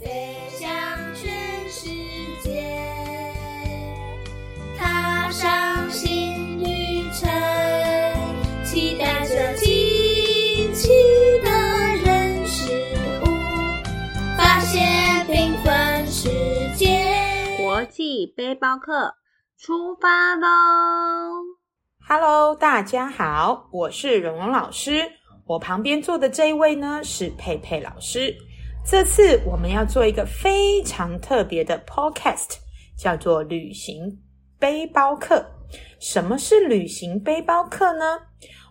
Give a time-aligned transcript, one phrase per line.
[0.00, 0.68] 飞向
[1.12, 1.88] 全世
[2.40, 2.64] 界，
[4.76, 7.28] 踏上新旅程，
[8.64, 10.88] 期待着惊奇
[11.42, 11.50] 的
[12.04, 12.70] 人事
[13.22, 13.26] 物，
[14.36, 16.28] 发现缤纷世
[16.76, 17.56] 界。
[17.56, 19.16] 国际背包客
[19.58, 20.46] 出发喽
[22.06, 25.10] ！Hello，大家好，我是蓉蓉老师。
[25.44, 28.36] 我旁边坐的这一位呢是佩佩老师。
[28.90, 32.56] 这次我们要做一个非常特别的 podcast，
[32.96, 34.18] 叫做旅行
[34.58, 35.44] 背包客。
[36.00, 38.18] 什么是旅行背包客呢？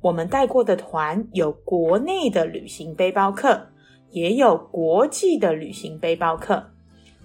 [0.00, 3.68] 我们带过的团有国内的旅行背包客，
[4.10, 6.70] 也有国际的旅行背包客。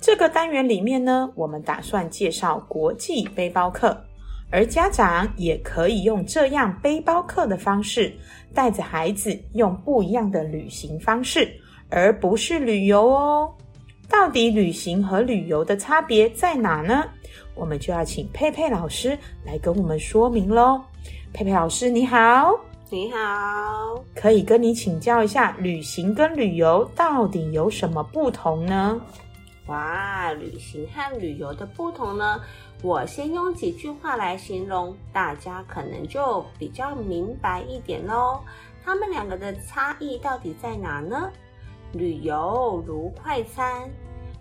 [0.02, 3.98] 这个单元里面呢，我们打算介绍国际背包客。
[4.52, 8.14] 而家长也可以用这样背包客的方式，
[8.54, 11.50] 带着孩子用不一样的旅行方式，
[11.94, 13.54] 而不是旅游哦。
[14.10, 17.04] 到底旅行和旅游的差别在哪呢？
[17.56, 20.82] 我们就要请佩佩老师来跟我们说明喽。
[21.32, 29.00] 佩佩老师你好，你好，可以跟你请教一下，旅行跟旅游到底有什么不同呢？
[29.68, 32.42] 哇，旅行和旅游的不同呢？
[32.82, 38.40] 我先用几句话来形容，大家可能就比较明白一点喽。
[38.84, 41.32] 他们两个的差异到底在哪呢？
[41.94, 43.88] 旅游如快餐，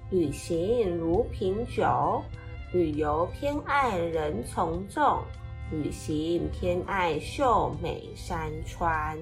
[0.08, 2.22] 旅行如品酒。
[2.72, 5.20] 旅游偏爱人从众，
[5.70, 9.18] 旅行偏爱秀美山川。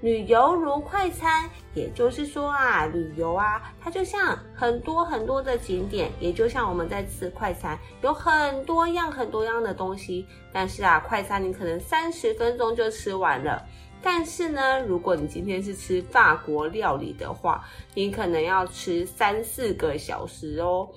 [0.00, 10.26] 旅游如快餐，也就是说啊，旅游啊，它就像很多很多的景点，也就像我们在吃快餐，有很多样很多样的东西。
[10.52, 13.64] 但是啊，快餐你可能三十分钟就吃完了。
[14.02, 20.88] 但是呢，如果你今天是吃法国料理的话，你可能要吃三四个小时哦。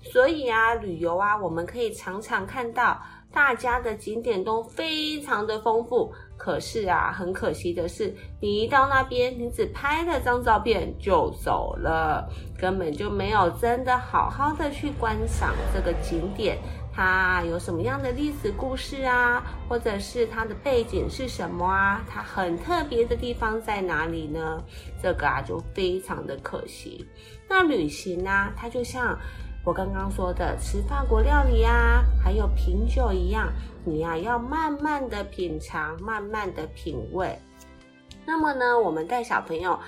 [0.00, 3.00] 所以啊，旅游啊，我们可以常常看到
[3.32, 6.12] 大家的景点都非常的丰富。
[6.36, 16.56] 可是啊，很可惜的是，你一到那边，你只拍了张照片就走了，根本就没有真的好好的去观赏这个景点，
[16.92, 22.04] 它有什么样的历史故事啊，或者是它的背景是什么啊？
[22.08, 24.62] 它很特别的地方在哪里呢？
[25.02, 27.06] 这个啊，就非常的可惜。
[27.48, 29.18] 那旅行呢，它就像。
[29.64, 33.52] 我刚刚说的吃法国料理啊，还有品酒一样，
[33.84, 37.38] 你呀、要慢慢的品尝，慢慢的品味。
[38.24, 39.78] 那么呢，我们带小朋友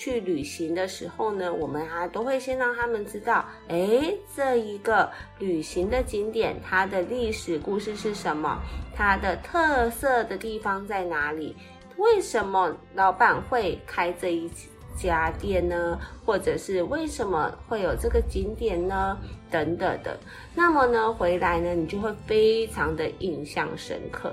[0.00, 8.58] 去旅行的时候呢，我们啊都会先让他们知道，诶，这一个旅行的景点，它的历史故事是什么，
[8.96, 11.54] 它的特色的地方在哪里，
[11.98, 14.50] 为什么老板会开这一
[14.96, 19.18] 家店呢，或者是为什么会有这个景点呢？
[19.50, 20.18] 等等的。
[20.54, 24.32] 那么呢，回来呢，你就会非常的印象深刻。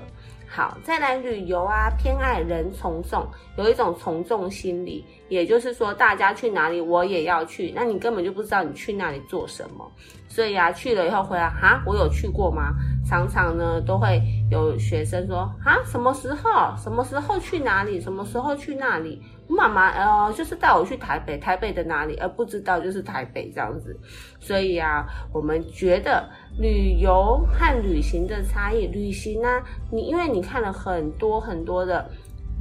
[0.50, 7.72] 好，再来旅游啊，偏爱人从众，有一种从众心理，也就是说，大家去哪里，我也要去。
[7.74, 9.90] 那你根本就不知道你去那里做什么，
[10.28, 12.74] 所以啊，去了以后回来，哈，我有去过吗？
[13.06, 16.74] 常常呢，都会有学生说，啊，什么时候？
[16.76, 18.00] 什么时候去哪里？
[18.00, 19.22] 什么时候去那里？
[19.50, 22.14] 妈妈，呃，就是带我去台北，台北的哪里？
[22.16, 23.98] 而不知道就是台北这样子。
[24.38, 26.28] 所以啊，我们觉得
[26.58, 29.48] 旅游和旅行的差异，旅行呢、
[29.90, 32.06] 你因为你看了很多很多的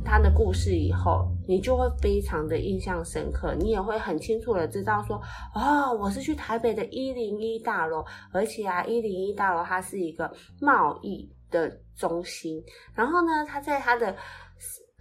[0.10, 5.22] 他的故事以后，你就会非常的印象深刻，你也会很清楚的知道说，
[5.54, 10.32] 哦，我是去台北的一零一大楼，而且啊，一零一大楼它是一个
[10.62, 12.64] 贸易的中心，
[12.96, 14.16] 然后呢，它在它的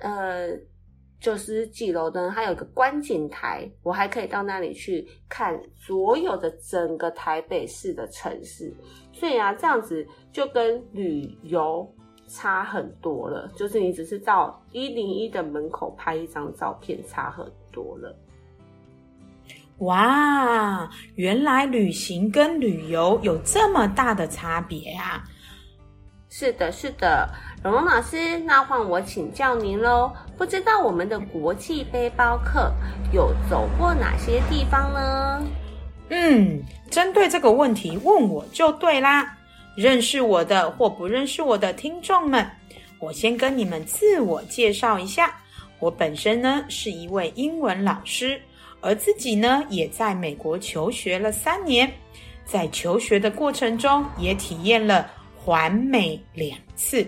[0.01, 0.49] 呃。
[1.19, 8.71] 九十几楼呢，它有一个观景台，我还可以到那里去看所有的整个台北市的城市。
[9.15, 11.91] 所以啊，这样子就跟旅游
[12.29, 18.15] 差很多了，就是你只是到一零一的门口拍一张照片，差很多了。
[19.79, 25.23] 哇，原来旅行跟旅游有这么大的差别啊！
[26.31, 27.29] 是的，是的，
[27.63, 30.13] 蓉蓉老师，那换我请教您喽。
[30.37, 32.73] 不知道我们的国际背包客
[33.13, 35.43] 有走过哪些地方呢？
[36.09, 39.36] 嗯，针对这个问题问我就对啦。
[39.77, 42.51] 认识我的或不认识我的听众们，
[42.99, 45.37] 我先跟你们自我介绍一下。
[45.79, 48.41] 我本身呢是一位英文老师，
[48.81, 51.93] 而自己呢也在美国求学了三年，
[52.47, 57.07] 在求学的过程中也体验了环美两次，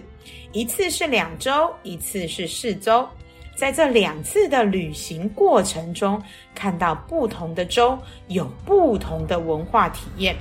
[0.52, 3.08] 一次是两周，一次是四周。
[3.56, 6.22] 在这两次的旅行过程中，
[6.54, 7.98] 看到不同的州
[8.28, 10.36] 有不同的文化体验。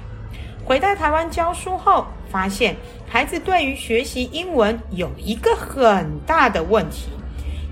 [0.68, 2.76] 回到台湾教书后，发现
[3.08, 7.08] 孩子对于学习英文有一个很大的问题，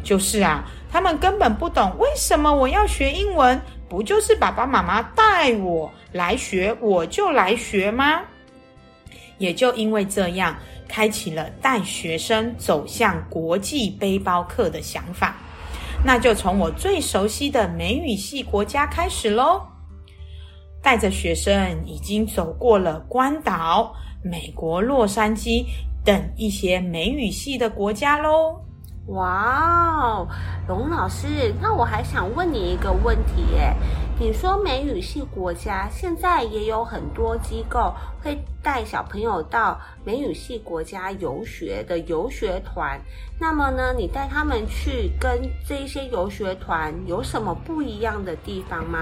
[0.02, 8.22] 就是啊，他们根本不懂为什么我要学英文，不就是爸爸妈妈带我来学，我就来学吗？
[9.40, 10.56] 也就因为这样。
[10.88, 15.36] 开启了带学生走向国际背包客的想法，
[16.06, 19.64] 那就从我最熟悉的美语系国家开始喽。
[20.86, 23.92] 带着学生已经走过了关岛、
[24.22, 25.66] 美国洛杉矶
[26.04, 28.62] 等一些美语系的国家喽。
[29.08, 30.28] 哇哦，
[30.68, 33.76] 龙老师，那我还想问你一个问题耶。
[34.20, 37.92] 你说美语系国家现在也有很多机构
[38.22, 43.02] 会带小朋友到美语系国家游学的游学团，
[43.40, 49.00] 那么呢，你带他们去跟这些游学团有什么不一样的地方吗？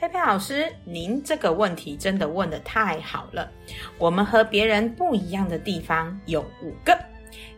[0.00, 3.50] 佩佩老师，您这个问题真的问的太好了。
[3.98, 6.96] 我们和别人不一样的地方有五个。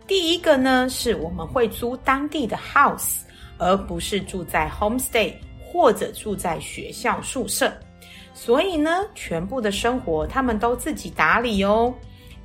[0.06, 3.19] 第一个呢，是我们会租当地的 house，
[3.58, 7.70] 而不是住在 homestay 或者住在学校宿舍。
[8.32, 11.94] 所以呢，全部的生活他们都自己打理哦。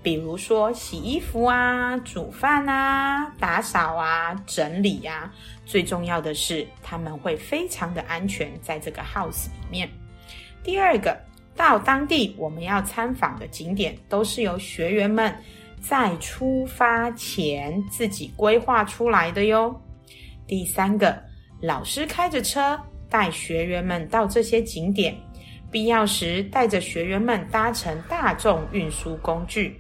[0.05, 5.33] 比如说洗衣服啊、煮饭啊、打扫啊、整理呀。
[5.65, 9.89] 最重要的是，他们会非常的安全在这个 house 里面。
[10.63, 11.19] 第二个，
[11.55, 15.35] 到当地我们要参访的景点，都是由学员们。
[15.81, 19.75] 在出发前自己规划出来的哟。
[20.47, 21.19] 第三个，
[21.61, 25.15] 老师开着车带学员们到这些景点，
[25.71, 29.79] 必要时带着学员们搭乘大众运输工具。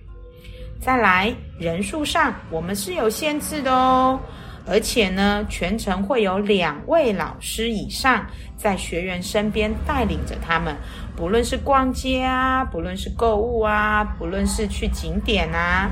[0.79, 4.19] 再来，人数上我们是有限制的哦。
[4.67, 8.25] 而且呢，全程会有两位老师以上
[8.57, 10.75] 在学员身边带领着他们，
[11.15, 15.87] 不论是逛街啊，不论是购物啊，不论是去景点啊，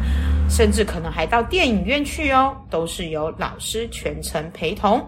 [0.49, 5.07] 甚至可能还到电影院去哦，都是由老师全程陪同。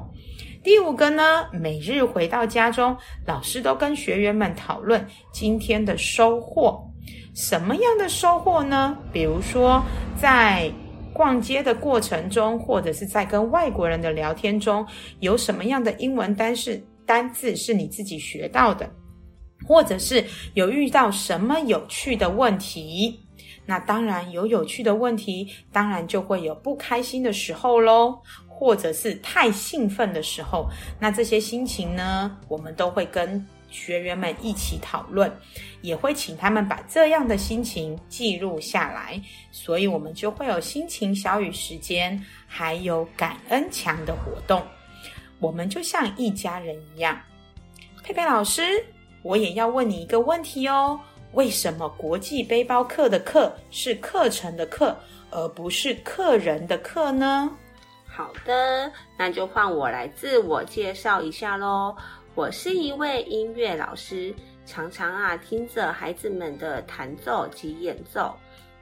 [0.63, 2.95] 第五个呢，每日回到家中，
[3.25, 6.87] 老师都跟学员们讨论今天的收获，
[7.33, 8.97] 什么样的收获呢？
[9.11, 9.83] 比如说
[10.19, 10.71] 在。
[11.13, 14.85] 逛街的过程中，或者是在跟外国人的聊天中，
[15.21, 18.91] 有什么样的英文单是单字是你自己学到的，
[19.65, 20.21] 或者是
[20.55, 23.17] 有遇到什么有趣的问题？
[23.65, 30.67] 那当然有有趣的问题，当然就会有不开心的时候喽，或者是太兴奋的时候。
[30.99, 33.41] 那这些心情呢，我们都会跟。
[33.75, 35.29] 学员们一起讨论，
[35.81, 44.65] 也会请他们把这样的心情记录下来，所以我们就会有心情小雨时间，还有感恩墙的活动。
[45.39, 47.19] 我们就像一家人一样。
[48.01, 48.63] 佩佩老师，
[49.21, 50.97] 我也要问你一个问题哦：
[51.33, 54.97] 为什么国际背包客的“课”是课程的“课”，
[55.31, 57.51] 而不是客人的“课”呢？
[58.07, 61.93] 好的，那就换我来自我介绍一下喽。
[62.35, 64.35] 我是一位音乐老师，
[64.65, 68.35] 常常啊听着孩子们的弹奏及演奏。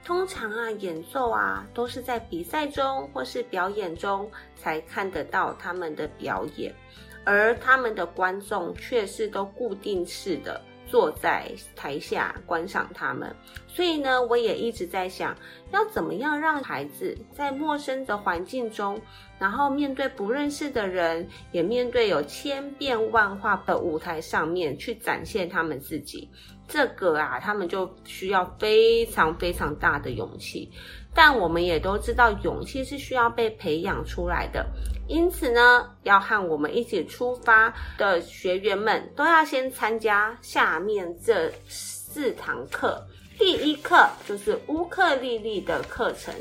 [0.04, 6.74] 通常啊演奏啊都是在比赛中或是表演中才看得到他们的表演，
[7.22, 10.60] 而他们的观众却是都固定式的。
[10.94, 13.34] 坐在台下观赏他们，
[13.66, 15.36] 所以呢，我也一直在想，
[15.72, 19.00] 要怎么样让孩子在陌生的环境中，
[19.36, 26.30] 然后面对不认识的人，也面对有千变万化的舞台上面去展现他们自己。
[26.68, 30.70] 这个啊，他们就需要非常非常大的勇气。
[31.12, 34.64] 但我们也都知道，勇气是需要被培养出来的。
[35.06, 43.02] 因此呢，要和我们一起出发的学员们都要先参加下面这四堂课。
[43.38, 46.34] 第一课就是乌克丽丽的课程。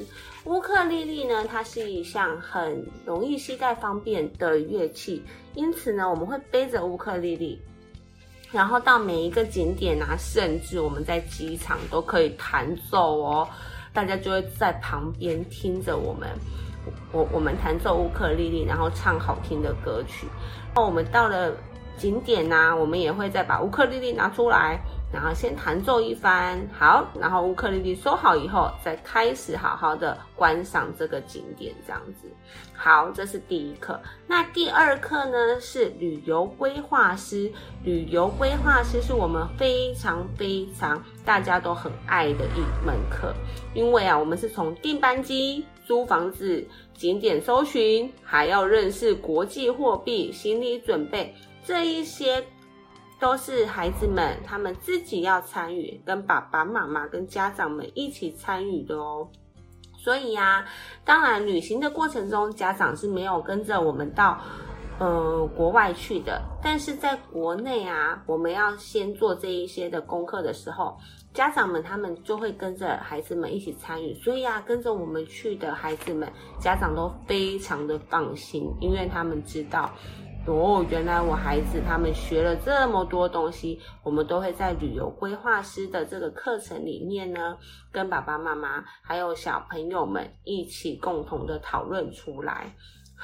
[0.45, 5.23] 乌克丽丽呢，它是一项很容易携带方便的乐器，
[5.55, 7.59] 因此呢，我们会背着乌克丽丽，
[8.51, 13.47] 然后到每一个景点啊，甚至我们在机场都可以弹奏哦。
[13.93, 16.29] 大家就会在旁边听着我们。
[17.11, 20.27] 我我们弹奏乌克丽丽，然后唱好听的歌曲。
[20.75, 21.53] 那我们到了
[21.97, 24.79] 景点呢，我们也会再把乌克丽丽拿出来。
[25.13, 32.27] 然后先弹奏一番，好，然后乌克丽丽收好以后，再开始好好的观赏这个景点，这样子。
[32.73, 34.01] 好，这是第一课。
[34.25, 37.53] 那第二课呢是旅游规划师。
[37.83, 43.35] 旅游规划师是我们非常非常大家都很爱的一门课，
[43.75, 52.43] 因为啊，我们是从订班机租房子、景点搜寻，还要认识国际货币、行李准备，这一些
[53.19, 59.27] 都是孩子们他们自己要参与，跟爸爸妈妈、跟家长们一起参与的哦。
[59.97, 60.65] 所以呀，
[61.05, 64.39] 当然旅行的过程中，家长是没有跟着我们到。
[64.99, 70.95] 呃，国外去的，但是在国内啊，我们要先做这一些的功课的时候，
[71.33, 79.91] 家长们他们就会跟着孩子们一起参与，所以啊，跟着我们去的孩子们，家长都非常的放心，因为他们知道，
[80.45, 87.57] 哦，原来我孩子他们学了这么多东西，我们都会在旅游规划师的这个课程里面呢，
[87.91, 92.75] 跟爸爸妈妈还有小朋友们一起共同的讨论出来。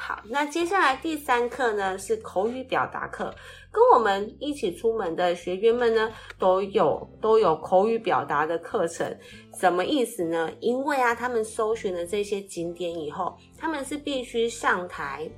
[0.01, 3.35] 好，那接下来第三课呢是口语表达课，
[3.69, 9.13] 跟我们一起出门的学员们呢都有都有口语表达的课程，
[9.59, 10.49] 什么意思呢？
[10.61, 15.29] 因为啊，他们搜寻了这些景点以后，他们是必须上台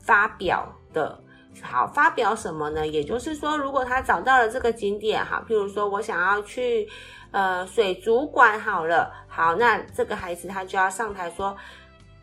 [0.00, 1.20] 发表的。
[1.60, 2.86] 好，发表什么呢？
[2.86, 6.88] 也就是说，如果他找到了这个景点，好，譬如说我想要去
[7.32, 11.56] 呃水族馆，好了，好，那这个孩子他就要上台说。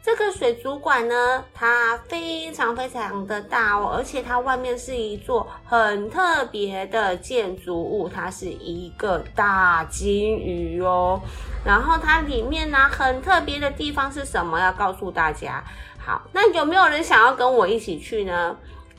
[0.04, 11.22] 这个水族馆呢，它非常非常的大哦，而且它外面是一座很特别的建筑物，它是一个大金鱼哦。
[11.64, 14.60] 然后它里面呢，很特别的地方是什么？
[14.60, 15.64] 要告诉大家。
[15.98, 18.54] 好，那有没有人想要跟我一起去呢？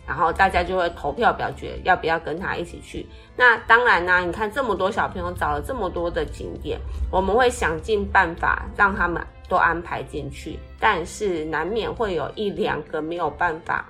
[0.07, 3.07] 然后大家就会投票表决要不要跟他一起去。
[3.37, 6.81] 那当然呢，你看这么多小朋友找了这么多的景点，
[7.11, 9.23] 我们会想尽办法让他们。
[9.49, 13.87] 都安排进去，但是难免会有一两个没有办法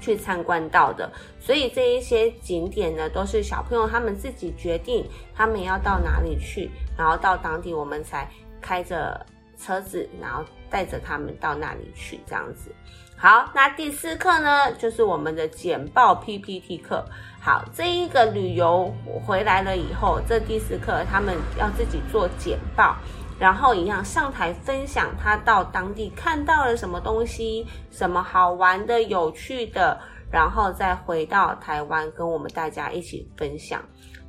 [0.00, 8.28] 去参观到的，所以这一些景点呢，都是小朋友他们自己决定他们要到哪里去，然后到当地我们才
[8.60, 9.24] 开着
[9.58, 12.70] 车子，然后带着他们到那里去，这样子。
[13.16, 17.02] 好，那第四课呢，就是我们的简报 PPT 课。
[17.40, 18.92] 好，这一个旅游
[19.24, 22.96] 回来了以后，这第四课他们要自己做简报。
[23.38, 30.00] 然后一样上台分享他到当地看到了什么东西，什么好玩的、有趣的，
[30.30, 33.82] 然后再回到台湾跟我们大家一起分享。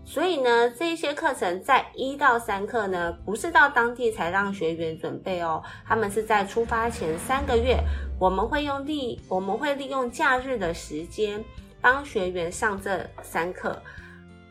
[0.08, 7.80] 所以呢，这些课程在一到三课呢，不是到当地才让学员准备哦，他们是在出发前三个月，
[8.20, 11.44] 我们会用利我们会利用假日的时间
[11.82, 13.82] 帮学员上这三课，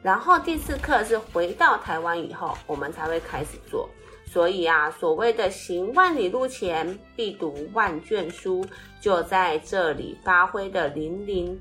[0.05, 3.89] 然后第四课是回到台湾以后，我们才会开始做。
[4.31, 8.67] 所以啊，所谓的行万里路前必读万卷书，
[9.01, 11.57] 就在这里发挥的淋漓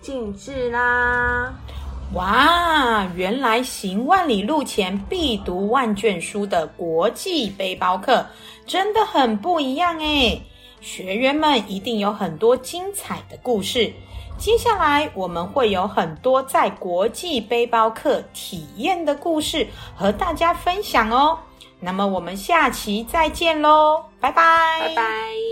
[0.00, 1.52] 尽致啦！
[2.14, 8.26] 哇，原来行万里路前必读万卷书的国际背包客
[8.66, 10.42] 真的很不一样诶
[10.80, 13.92] 学员们一定有很多精彩的故事。
[14.36, 21.38] 接下来我们会有很多在国际背包客体验的故事和大家分享哦。
[21.80, 25.43] 那么我们下期再见喽，拜拜，拜拜。